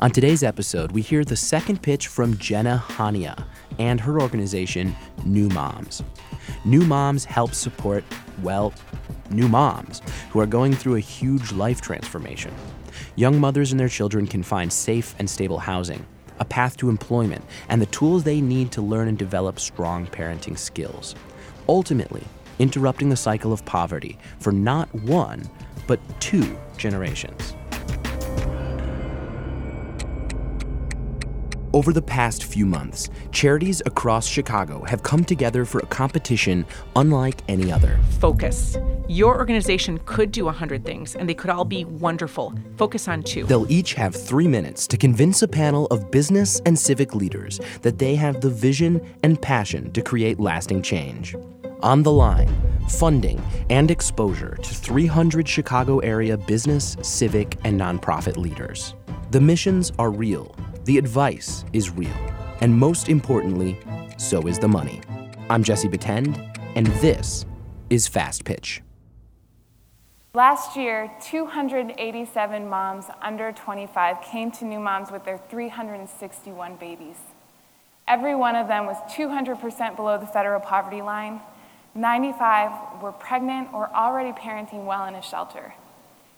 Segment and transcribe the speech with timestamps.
[0.00, 3.44] On today's episode, we hear the second pitch from Jenna Hania
[3.78, 6.02] and her organization, New Moms.
[6.64, 8.02] New Moms helps support,
[8.42, 8.72] well,
[9.28, 10.00] new moms
[10.30, 12.54] who are going through a huge life transformation.
[13.14, 16.06] Young mothers and their children can find safe and stable housing,
[16.38, 20.56] a path to employment, and the tools they need to learn and develop strong parenting
[20.56, 21.14] skills.
[21.68, 22.24] Ultimately,
[22.58, 25.42] interrupting the cycle of poverty for not one,
[25.86, 27.54] but two generations.
[31.80, 37.40] Over the past few months, charities across Chicago have come together for a competition unlike
[37.48, 37.98] any other.
[38.18, 38.76] Focus.
[39.08, 42.52] Your organization could do 100 things, and they could all be wonderful.
[42.76, 43.44] Focus on two.
[43.44, 47.98] They'll each have three minutes to convince a panel of business and civic leaders that
[47.98, 51.34] they have the vision and passion to create lasting change.
[51.82, 52.54] On the line,
[52.90, 53.40] funding
[53.70, 58.94] and exposure to 300 Chicago area business, civic, and nonprofit leaders.
[59.30, 62.08] The missions are real the advice is real.
[62.60, 63.78] And most importantly,
[64.16, 65.00] so is the money.
[65.48, 67.46] I'm Jesse Batend, and this
[67.90, 68.82] is Fast Pitch.
[70.32, 77.16] Last year, 287 moms under 25 came to New Moms with their 361 babies.
[78.06, 81.40] Every one of them was 200% below the federal poverty line.
[81.96, 85.74] 95 were pregnant or already parenting well in a shelter.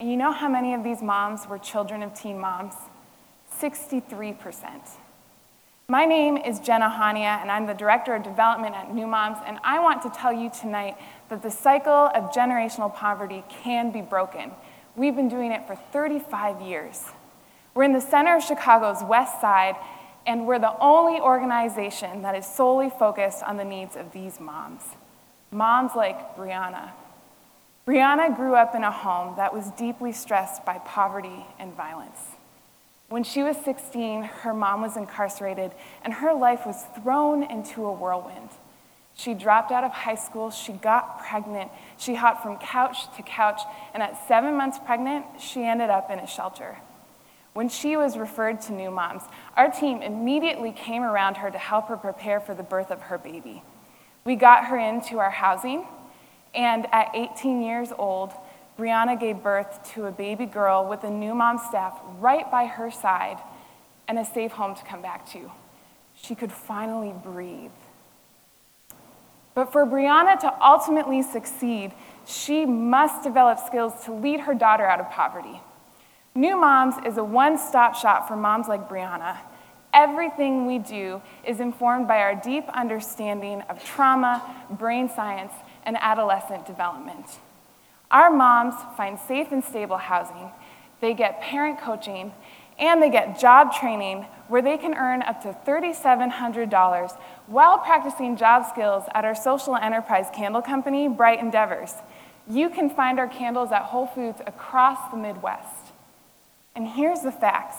[0.00, 2.74] And you know how many of these moms were children of teen moms?
[3.60, 4.66] 63%.
[5.86, 9.58] My name is Jenna Hania, and I'm the Director of Development at New Moms, and
[9.62, 10.96] I want to tell you tonight
[11.28, 14.50] that the cycle of generational poverty can be broken.
[14.96, 17.02] We've been doing it for 35 years.
[17.74, 19.76] We're in the center of Chicago's west side,
[20.26, 24.82] and we're the only organization that is solely focused on the needs of these moms.
[25.50, 26.92] Moms like Brianna.
[27.86, 32.33] Brianna grew up in a home that was deeply stressed by poverty and violence.
[33.14, 35.70] When she was 16, her mom was incarcerated
[36.02, 38.48] and her life was thrown into a whirlwind.
[39.14, 43.60] She dropped out of high school, she got pregnant, she hopped from couch to couch,
[43.92, 46.78] and at seven months pregnant, she ended up in a shelter.
[47.52, 49.22] When she was referred to New Moms,
[49.56, 53.16] our team immediately came around her to help her prepare for the birth of her
[53.16, 53.62] baby.
[54.24, 55.86] We got her into our housing,
[56.52, 58.32] and at 18 years old,
[58.78, 62.90] Brianna gave birth to a baby girl with a new mom staff right by her
[62.90, 63.38] side
[64.08, 65.50] and a safe home to come back to.
[66.20, 67.70] She could finally breathe.
[69.54, 71.92] But for Brianna to ultimately succeed,
[72.26, 75.60] she must develop skills to lead her daughter out of poverty.
[76.34, 79.38] New Moms is a one stop shop for moms like Brianna.
[79.92, 85.52] Everything we do is informed by our deep understanding of trauma, brain science,
[85.84, 87.38] and adolescent development.
[88.14, 90.52] Our moms find safe and stable housing,
[91.00, 92.32] they get parent coaching,
[92.78, 98.66] and they get job training where they can earn up to $3,700 while practicing job
[98.70, 101.92] skills at our social enterprise candle company, Bright Endeavors.
[102.48, 105.92] You can find our candles at Whole Foods across the Midwest.
[106.76, 107.78] And here's the facts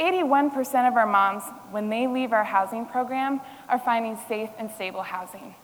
[0.00, 5.02] 81% of our moms, when they leave our housing program, are finding safe and stable
[5.02, 5.54] housing.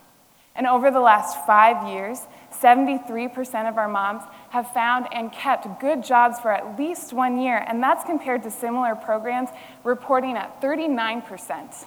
[0.55, 2.19] And over the last five years,
[2.61, 7.57] 73% of our moms have found and kept good jobs for at least one year,
[7.67, 9.49] and that's compared to similar programs
[9.83, 11.85] reporting at 39%.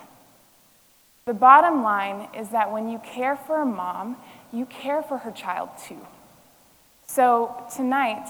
[1.27, 4.17] The bottom line is that when you care for a mom,
[4.53, 6.01] you care for her child too.
[7.07, 8.27] So tonight,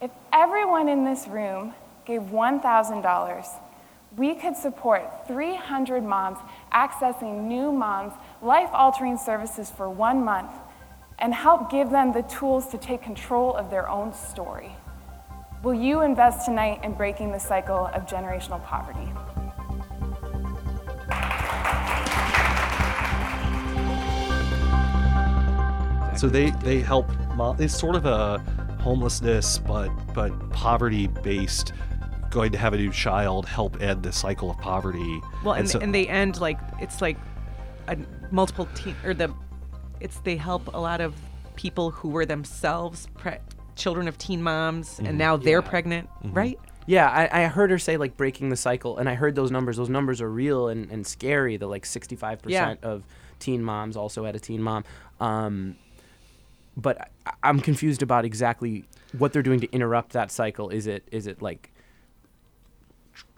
[0.00, 3.46] if everyone in this room gave $1,000,
[4.16, 6.38] we could support 300 moms
[6.72, 10.52] accessing new moms life altering services for one month
[11.18, 14.76] and help give them the tools to take control of their own story.
[15.62, 19.08] Will you invest tonight in breaking the cycle of generational poverty?
[26.16, 27.06] So they, they help,
[27.58, 28.38] it's sort of a
[28.80, 31.72] homelessness, but, but poverty based
[32.34, 35.20] going to have a new child help end the cycle of poverty.
[35.44, 37.16] Well, and, and, so, and they end like, it's like
[37.88, 37.96] a
[38.30, 39.32] multiple teen, or the
[40.00, 41.14] it's they help a lot of
[41.56, 43.38] people who were themselves pre-
[43.76, 45.06] children of teen moms mm-hmm.
[45.06, 45.68] and now they're yeah.
[45.68, 46.34] pregnant, mm-hmm.
[46.34, 46.58] right?
[46.86, 49.78] Yeah, I, I, heard her say like breaking the cycle, and I heard those numbers.
[49.78, 51.56] Those numbers are real and, and scary.
[51.56, 52.74] The like 65% yeah.
[52.82, 53.04] of
[53.38, 54.84] teen moms also had a teen mom.
[55.18, 55.76] Um,
[56.76, 58.84] but I, I'm confused about exactly
[59.16, 60.68] what they're doing to interrupt that cycle.
[60.68, 61.70] Is it is it like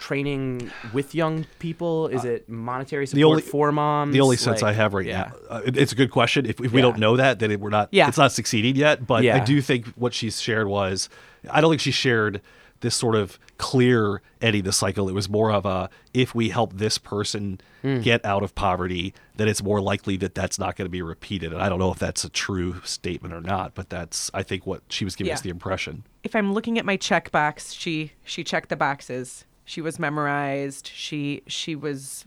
[0.06, 2.06] training with young people?
[2.06, 4.12] Is uh, it monetary support only, for moms?
[4.12, 5.32] The only sense like, I have right yeah.
[5.50, 6.46] now, uh, it, it's a good question.
[6.46, 6.82] If, if we yeah.
[6.82, 7.88] don't know that, then it, we're not.
[7.90, 8.06] Yeah.
[8.06, 9.04] it's not succeeding yet.
[9.04, 9.36] But yeah.
[9.36, 11.08] I do think what she's shared was,
[11.50, 12.40] I don't think she shared
[12.80, 15.08] this sort of clear ending the cycle.
[15.08, 17.60] It was more of a if we help this person
[18.02, 21.52] get out of poverty, then it's more likely that that's not going to be repeated.
[21.52, 24.66] And I don't know if that's a true statement or not, but that's I think
[24.66, 26.04] what she was giving us the impression.
[26.22, 29.44] if I'm looking at my checkbox, she she checked the boxes.
[29.66, 30.90] She was memorized.
[30.94, 32.24] She she was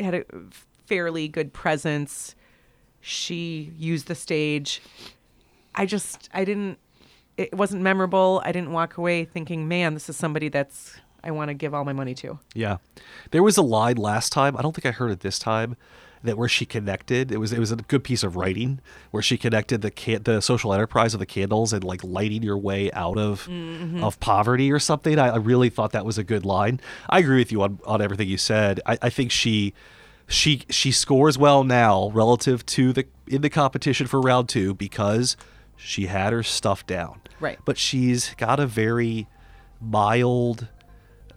[0.00, 0.24] had a
[0.86, 2.34] fairly good presence.
[3.00, 4.82] She used the stage.
[5.74, 6.78] I just I didn't
[7.36, 8.40] it wasn't memorable.
[8.44, 11.84] I didn't walk away thinking, "Man, this is somebody that's I want to give all
[11.84, 12.78] my money to." Yeah,
[13.32, 14.56] there was a line last time.
[14.56, 15.76] I don't think I heard it this time.
[16.22, 18.80] That where she connected, it was it was a good piece of writing
[19.10, 22.58] where she connected the can- the social enterprise of the candles and like lighting your
[22.58, 24.02] way out of mm-hmm.
[24.02, 25.18] of poverty or something.
[25.18, 26.80] I, I really thought that was a good line.
[27.08, 28.80] I agree with you on, on everything you said.
[28.86, 29.74] I, I think she
[30.26, 35.36] she she scores well now relative to the in the competition for round two because
[35.76, 37.20] she had her stuff down.
[37.38, 37.58] Right.
[37.64, 39.28] But she's got a very
[39.80, 40.68] mild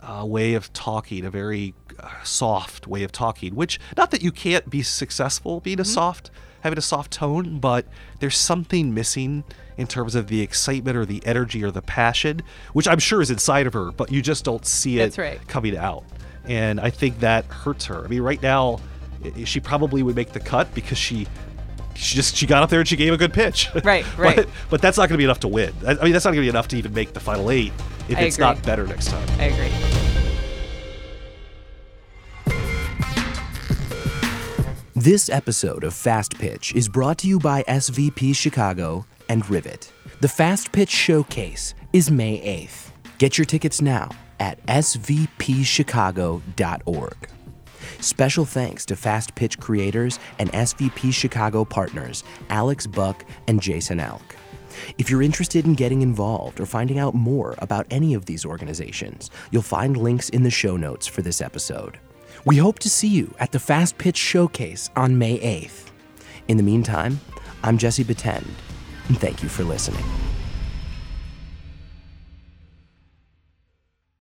[0.01, 3.55] uh, way of talking, a very uh, soft way of talking.
[3.55, 6.31] Which not that you can't be successful being a soft,
[6.61, 7.85] having a soft tone, but
[8.19, 9.43] there's something missing
[9.77, 12.41] in terms of the excitement or the energy or the passion,
[12.73, 15.45] which I'm sure is inside of her, but you just don't see it right.
[15.47, 16.03] coming out.
[16.43, 18.03] And I think that hurts her.
[18.03, 18.81] I mean, right now,
[19.45, 21.27] she probably would make the cut because she.
[21.95, 23.67] She just she got up there and she gave a good pitch.
[23.83, 24.37] Right, right.
[24.37, 25.73] but, but that's not going to be enough to win.
[25.85, 27.73] I I mean, that's not going to be enough to even make the final eight
[28.07, 28.45] if I it's agree.
[28.45, 29.27] not better next time.
[29.37, 29.88] I agree.
[34.99, 39.93] This episode of Fast Pitch is brought to you by SVP Chicago and Rivet.
[40.19, 42.89] The Fast Pitch Showcase is May 8th.
[43.17, 44.09] Get your tickets now
[44.41, 47.29] at svpchicago.org.
[48.01, 54.35] Special thanks to Fast Pitch creators and SVP Chicago partners Alex Buck and Jason Elk.
[54.97, 59.31] If you're interested in getting involved or finding out more about any of these organizations,
[59.51, 61.99] you'll find links in the show notes for this episode.
[62.45, 65.89] We hope to see you at the Fast Pitch Showcase on May 8th.
[66.47, 67.19] In the meantime,
[67.63, 68.47] I'm Jesse Batend,
[69.09, 70.05] and thank you for listening.